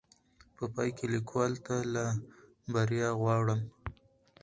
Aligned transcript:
په 0.55 0.63
پاى 0.73 0.89
کې 0.97 1.05
ليکوال 1.13 1.53
ته 1.65 1.75
لا 1.93 2.07
بريا 2.73 3.09
غواړم 3.21 3.59